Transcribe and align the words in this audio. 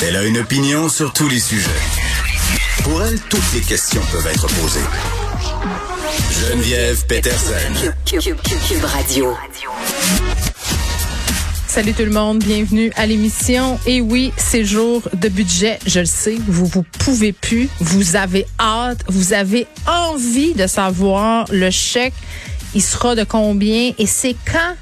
Elle 0.00 0.14
a 0.14 0.24
une 0.24 0.38
opinion 0.38 0.88
sur 0.88 1.12
tous 1.12 1.28
les 1.28 1.40
sujets. 1.40 1.68
Pour 2.84 3.02
elle, 3.02 3.18
toutes 3.22 3.52
les 3.52 3.60
questions 3.60 4.00
peuvent 4.12 4.28
être 4.28 4.46
posées. 4.46 4.80
Geneviève 6.30 7.04
Peterson. 7.06 7.92
Cube 8.04 8.84
Radio. 8.84 9.34
Salut 11.66 11.94
tout 11.94 12.04
le 12.04 12.12
monde, 12.12 12.38
bienvenue 12.38 12.92
à 12.94 13.06
l'émission. 13.06 13.80
Et 13.86 14.00
oui, 14.00 14.32
c'est 14.36 14.64
jour 14.64 15.02
de 15.14 15.28
budget, 15.28 15.80
je 15.84 16.00
le 16.00 16.06
sais, 16.06 16.38
vous 16.46 16.66
vous 16.66 16.84
pouvez 17.00 17.32
plus, 17.32 17.68
vous 17.80 18.14
avez 18.14 18.46
hâte, 18.60 19.00
vous 19.08 19.32
avez 19.32 19.66
envie 19.88 20.54
de 20.54 20.68
savoir 20.68 21.46
le 21.50 21.70
chèque, 21.70 22.14
il 22.74 22.82
sera 22.82 23.16
de 23.16 23.24
combien 23.24 23.92
et 23.98 24.06
c'est 24.06 24.36
quand, 24.50 24.76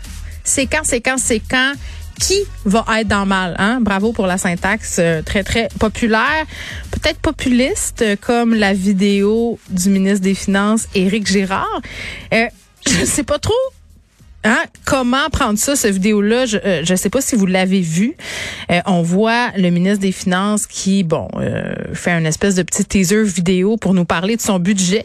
c'est 0.45 0.67
quand, 0.67 0.83
c'est 0.85 1.01
quand, 1.01 1.17
c'est 1.19 1.41
quand? 1.41 1.73
Qui 2.19 2.39
va 2.65 2.85
être 2.99 3.09
dans 3.09 3.27
mal. 3.27 3.55
Hein? 3.59 3.81
Bravo 3.81 4.13
pour 4.13 4.27
la 4.27 4.39
syntaxe 4.39 4.97
euh, 4.99 5.23
très, 5.23 5.43
très 5.43 5.69
populaire. 5.79 6.45
Peut-être 6.91 7.19
populiste, 7.21 8.03
euh, 8.03 8.17
comme 8.21 8.55
la 8.55 8.73
vidéo 8.73 9.59
du 9.71 9.91
ministre 9.91 10.21
des 10.21 10.35
Finances, 10.35 10.89
Éric 10.95 11.27
Girard. 11.27 11.81
Euh, 12.33 12.47
je 12.87 13.05
sais 13.05 13.25
pas 13.25 13.39
trop 13.39 13.55
Hein? 14.45 14.63
Comment 14.85 15.29
prendre 15.33 15.59
ça, 15.59 15.75
cette 15.75 15.95
vidéo-là? 15.95 16.47
Je 16.47 16.89
ne 16.89 16.97
sais 16.97 17.11
pas 17.11 17.21
si 17.21 17.35
vous 17.35 17.47
l'avez 17.47 17.81
vu. 17.81 18.15
on 18.87 19.03
voit 19.03 19.51
le 19.57 19.71
ministre 19.71 19.99
des 19.99 20.13
Finances 20.13 20.69
qui, 20.69 21.03
bon, 21.03 21.29
fait 21.95 22.13
une 22.13 22.27
espèce 22.27 22.55
de 22.55 22.63
petit 22.63 22.85
teaser 22.85 23.25
vidéo 23.25 23.77
pour 23.77 23.93
nous 23.93 24.05
parler 24.05 24.37
de 24.37 24.41
son 24.41 24.61
budget. 24.61 25.05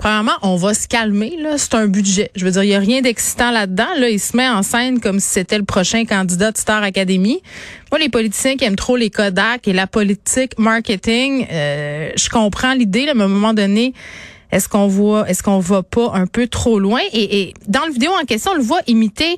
Premièrement, 0.00 0.32
on 0.40 0.56
va 0.56 0.72
se 0.72 0.88
calmer. 0.88 1.36
Là, 1.38 1.58
c'est 1.58 1.74
un 1.74 1.86
budget. 1.86 2.30
Je 2.34 2.46
veux 2.46 2.50
dire, 2.52 2.62
il 2.64 2.70
y 2.70 2.74
a 2.74 2.78
rien 2.78 3.02
d'excitant 3.02 3.50
là-dedans. 3.50 3.88
Là, 3.98 4.08
il 4.08 4.18
se 4.18 4.34
met 4.34 4.48
en 4.48 4.62
scène 4.62 4.98
comme 4.98 5.20
si 5.20 5.28
c'était 5.28 5.58
le 5.58 5.64
prochain 5.64 6.06
candidat 6.06 6.52
de 6.52 6.56
Star 6.56 6.82
Academy. 6.82 7.42
Moi, 7.92 7.98
les 7.98 8.08
politiciens 8.08 8.56
qui 8.56 8.64
aiment 8.64 8.76
trop 8.76 8.96
les 8.96 9.10
Kodak 9.10 9.68
et 9.68 9.74
la 9.74 9.86
politique 9.86 10.58
marketing, 10.58 11.46
euh, 11.52 12.12
je 12.16 12.30
comprends 12.30 12.72
l'idée, 12.72 13.10
mais 13.14 13.20
à 13.20 13.26
un 13.26 13.28
moment 13.28 13.52
donné, 13.52 13.92
est-ce 14.50 14.70
qu'on 14.70 14.86
voit, 14.86 15.28
est-ce 15.28 15.42
qu'on 15.42 15.58
va 15.58 15.82
pas 15.82 16.12
un 16.14 16.26
peu 16.26 16.46
trop 16.46 16.78
loin? 16.78 17.02
Et, 17.12 17.42
et 17.42 17.54
dans 17.68 17.84
le 17.84 17.92
vidéo 17.92 18.10
en 18.18 18.24
question, 18.24 18.52
on 18.52 18.56
le 18.56 18.62
voit 18.62 18.80
imiter 18.86 19.36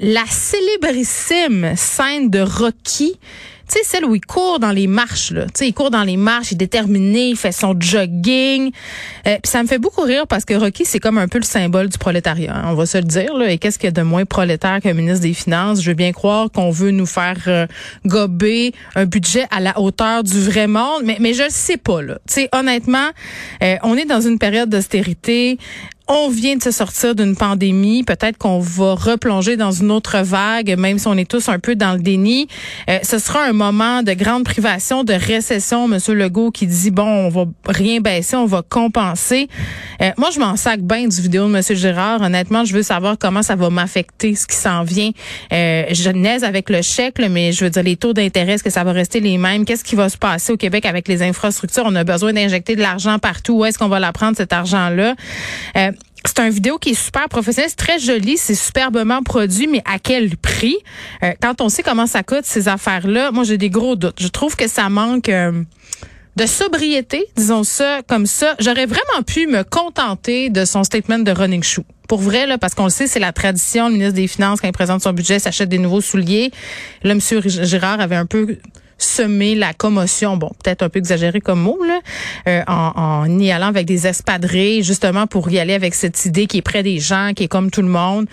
la 0.00 0.24
célébrissime 0.26 1.74
scène 1.76 2.28
de 2.28 2.40
Rocky 2.40 3.20
tu 3.70 3.78
sais, 3.78 3.84
celle 3.84 4.04
où 4.04 4.14
il 4.14 4.20
court 4.20 4.58
dans 4.58 4.72
les 4.72 4.86
marches, 4.86 5.30
là. 5.30 5.44
Tu 5.44 5.50
sais, 5.54 5.68
il 5.68 5.72
court 5.72 5.90
dans 5.90 6.02
les 6.02 6.16
marches, 6.16 6.50
il 6.50 6.54
est 6.54 6.58
déterminé, 6.58 7.28
il 7.28 7.36
fait 7.36 7.52
son 7.52 7.74
jogging. 7.78 8.72
Euh, 9.26 9.38
puis 9.42 9.50
ça 9.50 9.62
me 9.62 9.68
fait 9.68 9.78
beaucoup 9.78 10.02
rire 10.02 10.26
parce 10.26 10.44
que 10.44 10.54
Rocky, 10.54 10.84
c'est 10.84 10.98
comme 10.98 11.18
un 11.18 11.28
peu 11.28 11.38
le 11.38 11.44
symbole 11.44 11.88
du 11.88 11.96
prolétariat. 11.96 12.54
Hein, 12.54 12.64
on 12.66 12.74
va 12.74 12.86
se 12.86 12.98
le 12.98 13.04
dire, 13.04 13.34
là. 13.34 13.50
Et 13.50 13.58
qu'est-ce 13.58 13.78
qu'il 13.78 13.86
y 13.86 13.88
a 13.88 13.92
de 13.92 14.02
moins 14.02 14.24
prolétaire 14.24 14.80
qu'un 14.82 14.94
ministre 14.94 15.22
des 15.22 15.34
Finances? 15.34 15.82
Je 15.82 15.90
veux 15.90 15.94
bien 15.94 16.12
croire 16.12 16.50
qu'on 16.50 16.70
veut 16.70 16.90
nous 16.90 17.06
faire 17.06 17.36
euh, 17.46 17.66
gober 18.06 18.72
un 18.96 19.06
budget 19.06 19.46
à 19.50 19.60
la 19.60 19.78
hauteur 19.78 20.24
du 20.24 20.40
vrai 20.40 20.66
monde, 20.66 21.02
mais, 21.04 21.18
mais 21.20 21.34
je 21.34 21.44
le 21.44 21.50
sais 21.50 21.76
pas, 21.76 22.02
là. 22.02 22.18
Tu 22.26 22.34
sais, 22.34 22.48
honnêtement, 22.52 23.08
euh, 23.62 23.76
on 23.82 23.96
est 23.96 24.04
dans 24.04 24.20
une 24.20 24.38
période 24.38 24.68
d'austérité 24.68 25.58
on 26.12 26.28
vient 26.28 26.56
de 26.56 26.62
se 26.62 26.72
sortir 26.72 27.14
d'une 27.14 27.36
pandémie. 27.36 28.02
Peut-être 28.02 28.36
qu'on 28.36 28.58
va 28.58 28.94
replonger 28.94 29.56
dans 29.56 29.70
une 29.70 29.92
autre 29.92 30.18
vague, 30.18 30.76
même 30.76 30.98
si 30.98 31.06
on 31.06 31.16
est 31.16 31.30
tous 31.30 31.48
un 31.48 31.60
peu 31.60 31.76
dans 31.76 31.92
le 31.92 32.00
déni. 32.00 32.48
Euh, 32.88 32.98
ce 33.04 33.20
sera 33.20 33.44
un 33.44 33.52
moment 33.52 34.02
de 34.02 34.12
grande 34.14 34.44
privation, 34.44 35.04
de 35.04 35.12
récession. 35.12 35.86
Monsieur 35.86 36.14
Legault 36.14 36.50
qui 36.50 36.66
dit 36.66 36.90
bon, 36.90 37.06
on 37.06 37.28
va 37.28 37.44
rien 37.66 38.00
baisser, 38.00 38.34
on 38.34 38.46
va 38.46 38.62
compenser. 38.68 39.48
Euh, 40.02 40.10
moi, 40.18 40.30
je 40.34 40.40
m'en 40.40 40.56
sac 40.56 40.80
bien 40.80 41.06
du 41.06 41.20
vidéo 41.20 41.44
de 41.44 41.52
Monsieur 41.52 41.76
Gérard. 41.76 42.20
Honnêtement, 42.22 42.64
je 42.64 42.74
veux 42.74 42.82
savoir 42.82 43.16
comment 43.16 43.44
ça 43.44 43.54
va 43.54 43.70
m'affecter, 43.70 44.34
ce 44.34 44.48
qui 44.48 44.56
s'en 44.56 44.82
vient. 44.82 45.12
Euh, 45.52 45.84
je 45.92 46.10
naise 46.10 46.42
avec 46.42 46.70
le 46.70 46.82
chèque, 46.82 47.20
mais 47.30 47.52
je 47.52 47.64
veux 47.64 47.70
dire 47.70 47.84
les 47.84 47.96
taux 47.96 48.14
d'intérêt, 48.14 48.54
est-ce 48.54 48.64
que 48.64 48.70
ça 48.70 48.82
va 48.82 48.90
rester 48.90 49.20
les 49.20 49.38
mêmes? 49.38 49.64
Qu'est-ce 49.64 49.84
qui 49.84 49.94
va 49.94 50.08
se 50.08 50.18
passer 50.18 50.52
au 50.52 50.56
Québec 50.56 50.86
avec 50.86 51.06
les 51.06 51.22
infrastructures? 51.22 51.84
On 51.86 51.94
a 51.94 52.02
besoin 52.02 52.32
d'injecter 52.32 52.74
de 52.74 52.80
l'argent 52.80 53.20
partout. 53.20 53.58
Où 53.60 53.64
est-ce 53.64 53.78
qu'on 53.78 53.88
va 53.88 54.00
la 54.00 54.12
prendre 54.12 54.36
cet 54.36 54.52
argent-là? 54.52 55.14
C'est 56.24 56.40
un 56.40 56.50
vidéo 56.50 56.78
qui 56.78 56.90
est 56.90 57.02
super 57.02 57.28
professionnel, 57.28 57.70
c'est 57.70 57.76
très 57.76 57.98
joli, 57.98 58.36
c'est 58.36 58.54
superbement 58.54 59.22
produit, 59.22 59.66
mais 59.66 59.82
à 59.84 59.98
quel 59.98 60.36
prix? 60.36 60.76
Euh, 61.22 61.32
quand 61.40 61.60
on 61.60 61.68
sait 61.68 61.82
comment 61.82 62.06
ça 62.06 62.22
coûte, 62.22 62.44
ces 62.44 62.68
affaires-là, 62.68 63.30
moi 63.32 63.44
j'ai 63.44 63.58
des 63.58 63.70
gros 63.70 63.96
doutes. 63.96 64.20
Je 64.20 64.28
trouve 64.28 64.56
que 64.56 64.68
ça 64.68 64.88
manque 64.88 65.28
euh, 65.28 65.62
de 66.36 66.46
sobriété, 66.46 67.26
disons 67.36 67.64
ça 67.64 68.00
comme 68.06 68.26
ça. 68.26 68.54
J'aurais 68.58 68.86
vraiment 68.86 69.22
pu 69.26 69.46
me 69.46 69.62
contenter 69.62 70.50
de 70.50 70.64
son 70.64 70.84
statement 70.84 71.18
de 71.18 71.32
running 71.32 71.62
shoe. 71.62 71.84
Pour 72.08 72.20
vrai, 72.20 72.46
là, 72.46 72.58
parce 72.58 72.74
qu'on 72.74 72.84
le 72.84 72.90
sait, 72.90 73.06
c'est 73.06 73.20
la 73.20 73.32
tradition, 73.32 73.86
le 73.86 73.92
ministre 73.92 74.14
des 74.14 74.26
Finances, 74.26 74.60
quand 74.60 74.66
il 74.66 74.72
présente 74.72 75.00
son 75.00 75.12
budget, 75.12 75.38
s'achète 75.38 75.68
des 75.68 75.78
nouveaux 75.78 76.00
souliers. 76.00 76.50
Là, 77.04 77.12
M. 77.12 77.20
Girard 77.20 78.00
avait 78.00 78.16
un 78.16 78.26
peu 78.26 78.58
semer 79.02 79.54
la 79.54 79.72
commotion, 79.72 80.36
bon, 80.36 80.50
peut-être 80.62 80.82
un 80.82 80.88
peu 80.88 80.98
exagéré 80.98 81.40
comme 81.40 81.60
mot, 81.60 81.78
là, 81.84 82.00
euh, 82.48 82.62
en, 82.66 82.92
en, 82.94 83.38
y 83.38 83.50
allant 83.50 83.68
avec 83.68 83.86
des 83.86 84.06
espadrilles, 84.06 84.82
justement 84.82 85.26
pour 85.26 85.50
y 85.50 85.58
aller 85.58 85.74
avec 85.74 85.94
cette 85.94 86.24
idée 86.24 86.46
qui 86.46 86.58
est 86.58 86.62
près 86.62 86.82
des 86.82 86.98
gens, 86.98 87.32
qui 87.34 87.44
est 87.44 87.48
comme 87.48 87.70
tout 87.70 87.82
le 87.82 87.88
monde. 87.88 88.26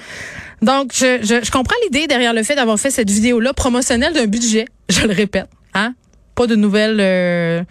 Donc, 0.62 0.92
je, 0.94 1.20
je, 1.22 1.44
je 1.44 1.52
comprends 1.52 1.76
l'idée 1.84 2.08
derrière 2.08 2.34
le 2.34 2.44
fait 2.44 2.56
d'avoir 2.56 2.80
fait 2.80 2.92
cette 2.92 3.10
vidéo-là 3.10 3.54
promotionnelle 3.54 4.14
d'un 4.14 4.28
budget, 4.28 4.66
je 4.90 5.06
le 5.06 5.14
répète, 5.14 5.48
hein, 5.74 5.94
pas 6.36 6.48
de 6.48 6.56
nouvelles 6.56 7.00
euh, 7.00 7.64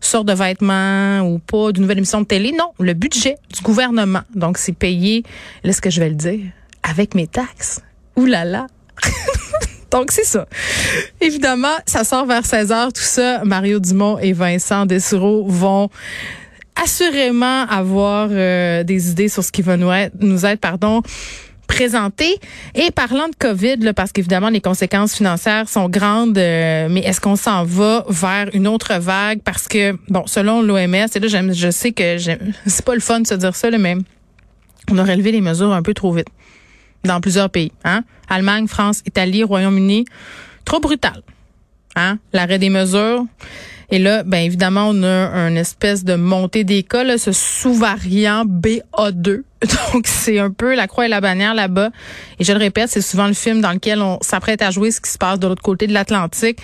sortes 0.00 0.26
de 0.26 0.32
vêtements 0.32 1.20
ou 1.20 1.38
pas 1.38 1.72
de 1.72 1.80
nouvelle 1.80 1.98
émission 1.98 2.20
de 2.20 2.26
télé, 2.26 2.52
non, 2.52 2.72
le 2.78 2.94
budget 2.94 3.36
du 3.54 3.62
gouvernement. 3.62 4.22
Donc, 4.34 4.58
c'est 4.58 4.72
payé, 4.72 5.24
là, 5.64 5.72
ce 5.72 5.80
que 5.80 5.90
je 5.90 6.00
vais 6.00 6.08
le 6.08 6.14
dire, 6.14 6.40
avec 6.82 7.14
mes 7.14 7.26
taxes. 7.26 7.80
Ouh 8.16 8.26
là 8.26 8.44
là. 8.44 8.66
Donc, 9.92 10.10
c'est 10.10 10.24
ça. 10.24 10.46
Évidemment, 11.20 11.76
ça 11.86 12.02
sort 12.02 12.26
vers 12.26 12.46
16 12.46 12.72
heures, 12.72 12.92
tout 12.92 13.02
ça. 13.02 13.44
Mario 13.44 13.78
Dumont 13.78 14.18
et 14.18 14.32
Vincent 14.32 14.86
Dessureau 14.86 15.44
vont 15.46 15.90
assurément 16.82 17.66
avoir 17.68 18.28
euh, 18.30 18.82
des 18.82 19.10
idées 19.10 19.28
sur 19.28 19.44
ce 19.44 19.52
qui 19.52 19.60
va 19.60 19.76
nous 19.76 19.92
être, 19.92 20.14
nous 20.20 20.46
être 20.46 20.60
pardon, 20.60 21.02
présenté. 21.66 22.38
Et 22.74 22.90
parlant 22.90 23.28
de 23.28 23.34
COVID, 23.38 23.76
là, 23.76 23.92
parce 23.92 24.12
qu'évidemment, 24.12 24.48
les 24.48 24.62
conséquences 24.62 25.14
financières 25.14 25.68
sont 25.68 25.90
grandes, 25.90 26.38
euh, 26.38 26.88
mais 26.90 27.00
est-ce 27.00 27.20
qu'on 27.20 27.36
s'en 27.36 27.64
va 27.64 28.06
vers 28.08 28.48
une 28.54 28.66
autre 28.66 28.94
vague? 28.98 29.40
Parce 29.44 29.68
que, 29.68 29.96
bon, 30.08 30.26
selon 30.26 30.62
l'OMS, 30.62 30.94
et 30.94 31.18
là, 31.20 31.52
je 31.52 31.70
sais 31.70 31.92
que 31.92 32.16
c'est 32.66 32.84
pas 32.84 32.94
le 32.94 33.00
fun 33.00 33.20
de 33.20 33.26
se 33.26 33.34
dire 33.34 33.54
ça, 33.54 33.68
là, 33.68 33.76
mais 33.76 33.96
on 34.90 34.96
a 34.96 35.04
relevé 35.04 35.32
les 35.32 35.42
mesures 35.42 35.72
un 35.72 35.82
peu 35.82 35.92
trop 35.92 36.12
vite 36.12 36.28
dans 37.04 37.20
plusieurs 37.20 37.50
pays. 37.50 37.72
Hein? 37.84 38.02
Allemagne, 38.28 38.66
France, 38.66 39.02
Italie, 39.06 39.44
Royaume-Uni. 39.44 40.04
Trop 40.64 40.80
brutal. 40.80 41.22
Hein? 41.96 42.18
L'arrêt 42.32 42.58
des 42.58 42.70
mesures. 42.70 43.24
Et 43.92 43.98
là, 43.98 44.22
ben 44.22 44.38
évidemment, 44.38 44.88
on 44.88 45.02
a 45.02 45.48
une 45.48 45.58
espèce 45.58 46.02
de 46.02 46.14
montée 46.14 46.64
des 46.64 46.82
cas, 46.82 47.04
là, 47.04 47.18
ce 47.18 47.30
sous-variant 47.30 48.46
BA2. 48.46 49.42
Donc, 49.92 50.06
c'est 50.06 50.38
un 50.38 50.50
peu 50.50 50.74
la 50.74 50.86
croix 50.86 51.04
et 51.04 51.08
la 51.08 51.20
bannière 51.20 51.52
là-bas. 51.52 51.90
Et 52.38 52.44
je 52.44 52.54
le 52.54 52.58
répète, 52.58 52.88
c'est 52.88 53.02
souvent 53.02 53.26
le 53.26 53.34
film 53.34 53.60
dans 53.60 53.70
lequel 53.72 54.00
on 54.00 54.18
s'apprête 54.22 54.62
à 54.62 54.70
jouer 54.70 54.92
ce 54.92 55.02
qui 55.02 55.10
se 55.10 55.18
passe 55.18 55.38
de 55.38 55.46
l'autre 55.46 55.60
côté 55.60 55.86
de 55.86 55.92
l'Atlantique. 55.92 56.58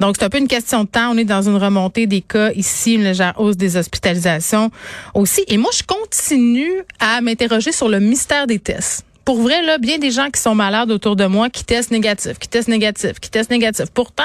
Donc, 0.00 0.16
c'est 0.18 0.24
un 0.24 0.30
peu 0.30 0.38
une 0.38 0.48
question 0.48 0.84
de 0.84 0.88
temps. 0.88 1.10
On 1.12 1.18
est 1.18 1.26
dans 1.26 1.42
une 1.42 1.56
remontée 1.56 2.06
des 2.06 2.22
cas 2.22 2.50
ici, 2.52 2.94
une 2.94 3.04
légère 3.04 3.34
hausse 3.36 3.58
des 3.58 3.76
hospitalisations 3.76 4.70
aussi. 5.12 5.44
Et 5.48 5.58
moi, 5.58 5.70
je 5.76 5.82
continue 5.82 6.82
à 6.98 7.20
m'interroger 7.20 7.72
sur 7.72 7.90
le 7.90 8.00
mystère 8.00 8.46
des 8.46 8.58
tests 8.58 9.04
pour 9.30 9.42
vrai, 9.42 9.62
là, 9.62 9.78
bien 9.78 9.98
des 9.98 10.10
gens 10.10 10.28
qui 10.28 10.40
sont 10.40 10.56
malades 10.56 10.90
autour 10.90 11.14
de 11.14 11.24
moi 11.24 11.50
qui 11.50 11.64
testent 11.64 11.92
négatif, 11.92 12.40
qui 12.40 12.48
testent 12.48 12.66
négatif, 12.66 13.20
qui 13.20 13.30
testent 13.30 13.52
négatif. 13.52 13.84
Pourtant, 13.94 14.24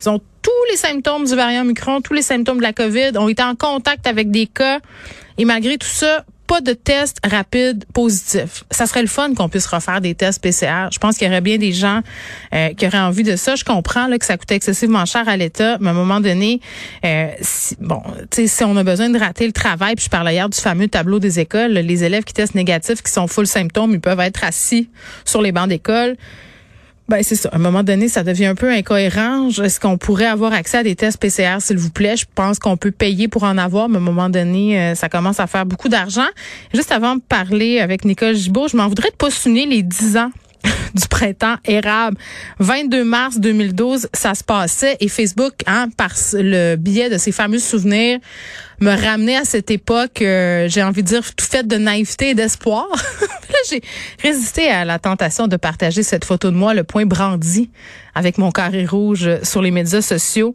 ils 0.00 0.08
ont 0.08 0.20
tous 0.42 0.64
les 0.70 0.76
symptômes 0.76 1.24
du 1.24 1.34
variant 1.34 1.64
Micron, 1.64 2.00
tous 2.00 2.12
les 2.12 2.22
symptômes 2.22 2.58
de 2.58 2.62
la 2.62 2.72
COVID, 2.72 3.18
ont 3.18 3.28
été 3.28 3.42
en 3.42 3.56
contact 3.56 4.06
avec 4.06 4.30
des 4.30 4.46
cas. 4.46 4.78
Et 5.38 5.44
malgré 5.44 5.76
tout 5.76 5.88
ça, 5.88 6.24
pas 6.46 6.60
de 6.60 6.72
test 6.72 7.18
rapide 7.24 7.84
positif. 7.92 8.64
Ça 8.70 8.86
serait 8.86 9.02
le 9.02 9.08
fun 9.08 9.34
qu'on 9.34 9.48
puisse 9.48 9.66
refaire 9.66 10.00
des 10.00 10.14
tests 10.14 10.42
PCR. 10.42 10.88
Je 10.92 10.98
pense 10.98 11.16
qu'il 11.16 11.26
y 11.26 11.30
aurait 11.30 11.40
bien 11.40 11.58
des 11.58 11.72
gens 11.72 12.00
euh, 12.54 12.72
qui 12.74 12.86
auraient 12.86 12.98
envie 12.98 13.22
de 13.22 13.36
ça. 13.36 13.54
Je 13.54 13.64
comprends 13.64 14.06
là, 14.06 14.18
que 14.18 14.26
ça 14.26 14.36
coûtait 14.36 14.56
excessivement 14.56 15.06
cher 15.06 15.28
à 15.28 15.36
l'État, 15.36 15.78
mais 15.80 15.88
à 15.88 15.90
un 15.90 15.94
moment 15.94 16.20
donné, 16.20 16.60
euh, 17.04 17.28
si, 17.40 17.76
bon, 17.80 18.02
si 18.32 18.64
on 18.64 18.76
a 18.76 18.84
besoin 18.84 19.10
de 19.10 19.18
rater 19.18 19.46
le 19.46 19.52
travail, 19.52 19.94
puis 19.96 20.04
je 20.04 20.10
parlais 20.10 20.34
hier 20.34 20.48
du 20.48 20.58
fameux 20.58 20.88
tableau 20.88 21.18
des 21.18 21.40
écoles, 21.40 21.72
les 21.72 22.04
élèves 22.04 22.24
qui 22.24 22.34
testent 22.34 22.54
négatifs, 22.54 23.02
qui 23.02 23.12
sont 23.12 23.26
full 23.26 23.46
symptômes, 23.46 23.92
ils 23.92 24.00
peuvent 24.00 24.20
être 24.20 24.44
assis 24.44 24.88
sur 25.24 25.40
les 25.40 25.52
bancs 25.52 25.68
d'école. 25.68 26.16
Ben 27.06 27.22
c'est 27.22 27.34
ça. 27.34 27.50
À 27.50 27.56
un 27.56 27.58
moment 27.58 27.82
donné, 27.82 28.08
ça 28.08 28.22
devient 28.22 28.46
un 28.46 28.54
peu 28.54 28.70
incohérent. 28.70 29.48
Est-ce 29.50 29.78
qu'on 29.78 29.98
pourrait 29.98 30.24
avoir 30.24 30.54
accès 30.54 30.78
à 30.78 30.82
des 30.82 30.96
tests 30.96 31.18
PCR, 31.18 31.60
s'il 31.60 31.76
vous 31.76 31.90
plaît? 31.90 32.16
Je 32.16 32.24
pense 32.34 32.58
qu'on 32.58 32.78
peut 32.78 32.92
payer 32.92 33.28
pour 33.28 33.42
en 33.42 33.58
avoir, 33.58 33.90
mais 33.90 33.96
à 33.96 34.00
un 34.00 34.02
moment 34.02 34.30
donné, 34.30 34.80
euh, 34.80 34.94
ça 34.94 35.10
commence 35.10 35.38
à 35.38 35.46
faire 35.46 35.66
beaucoup 35.66 35.90
d'argent. 35.90 36.26
Juste 36.72 36.92
avant 36.92 37.16
de 37.16 37.20
parler 37.20 37.78
avec 37.80 38.06
Nicole 38.06 38.34
Gibault, 38.34 38.68
je 38.68 38.78
m'en 38.78 38.88
voudrais 38.88 39.10
de 39.10 39.16
pas 39.16 39.30
souligner 39.30 39.66
les 39.66 39.82
10 39.82 40.16
ans 40.16 40.30
du 40.94 41.06
printemps 41.08 41.56
érable. 41.64 42.16
22 42.58 43.04
mars 43.04 43.38
2012, 43.38 44.08
ça 44.12 44.34
se 44.34 44.44
passait 44.44 44.96
et 45.00 45.08
Facebook, 45.08 45.54
hein, 45.66 45.88
par 45.96 46.12
le 46.34 46.76
biais 46.76 47.10
de 47.10 47.18
ses 47.18 47.32
fameux 47.32 47.58
souvenirs, 47.58 48.18
me 48.80 48.90
ramenait 48.90 49.36
à 49.36 49.44
cette 49.44 49.70
époque, 49.70 50.22
euh, 50.22 50.68
j'ai 50.68 50.82
envie 50.82 51.02
de 51.02 51.08
dire, 51.08 51.34
tout 51.34 51.44
fait 51.44 51.66
de 51.66 51.76
naïveté 51.76 52.30
et 52.30 52.34
d'espoir. 52.34 52.86
Là, 53.20 53.58
j'ai 53.70 53.82
résisté 54.22 54.68
à 54.68 54.84
la 54.84 54.98
tentation 54.98 55.46
de 55.46 55.56
partager 55.56 56.02
cette 56.02 56.24
photo 56.24 56.50
de 56.50 56.56
moi, 56.56 56.74
le 56.74 56.84
point 56.84 57.06
brandi, 57.06 57.70
avec 58.14 58.38
mon 58.38 58.50
carré 58.50 58.84
rouge 58.84 59.28
sur 59.42 59.62
les 59.62 59.70
médias 59.70 60.02
sociaux. 60.02 60.54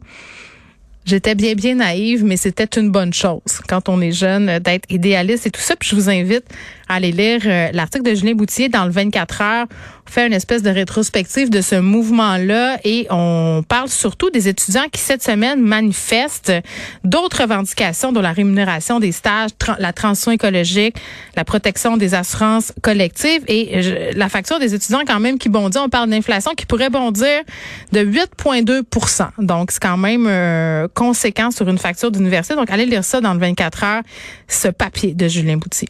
J'étais 1.06 1.34
bien, 1.34 1.54
bien 1.54 1.76
naïve, 1.76 2.24
mais 2.24 2.36
c'était 2.36 2.78
une 2.78 2.90
bonne 2.90 3.12
chose 3.12 3.40
quand 3.66 3.88
on 3.88 4.00
est 4.00 4.12
jeune 4.12 4.58
d'être 4.58 4.84
idéaliste 4.90 5.46
et 5.46 5.50
tout 5.50 5.60
ça. 5.60 5.74
Puis 5.74 5.88
je 5.88 5.94
vous 5.96 6.10
invite 6.10 6.44
à 6.88 6.96
aller 6.96 7.10
lire 7.10 7.40
euh, 7.46 7.70
l'article 7.72 8.04
de 8.04 8.14
Julien 8.14 8.34
Boutier 8.34 8.68
dans 8.68 8.84
le 8.84 8.90
24 8.90 9.40
heures. 9.40 9.66
Fait 10.10 10.26
une 10.26 10.32
espèce 10.32 10.64
de 10.64 10.70
rétrospective 10.70 11.50
de 11.50 11.60
ce 11.60 11.76
mouvement-là 11.76 12.78
et 12.82 13.06
on 13.10 13.62
parle 13.68 13.88
surtout 13.88 14.28
des 14.30 14.48
étudiants 14.48 14.88
qui 14.90 15.00
cette 15.00 15.22
semaine 15.22 15.60
manifestent 15.60 16.52
d'autres 17.04 17.42
revendications 17.42 18.10
dont 18.10 18.20
la 18.20 18.32
rémunération 18.32 18.98
des 18.98 19.12
stages, 19.12 19.50
la 19.78 19.92
transition 19.92 20.32
écologique, 20.32 20.96
la 21.36 21.44
protection 21.44 21.96
des 21.96 22.14
assurances 22.14 22.72
collectives 22.82 23.44
et 23.46 24.10
la 24.16 24.28
facture 24.28 24.58
des 24.58 24.74
étudiants 24.74 25.02
quand 25.06 25.20
même 25.20 25.38
qui 25.38 25.48
bondit. 25.48 25.78
On 25.78 25.88
parle 25.88 26.10
d'inflation 26.10 26.54
qui 26.56 26.66
pourrait 26.66 26.90
bondir 26.90 27.42
de 27.92 28.00
8,2% 28.00 29.28
Donc 29.38 29.70
c'est 29.70 29.80
quand 29.80 29.96
même 29.96 30.26
euh, 30.26 30.88
conséquent 30.92 31.52
sur 31.52 31.68
une 31.68 31.78
facture 31.78 32.10
d'université. 32.10 32.56
Donc 32.56 32.68
allez 32.72 32.86
lire 32.86 33.04
ça 33.04 33.20
dans 33.20 33.32
le 33.32 33.38
24 33.38 33.84
heures, 33.84 34.02
ce 34.48 34.66
papier 34.66 35.14
de 35.14 35.28
Julien 35.28 35.56
Boutier. 35.56 35.88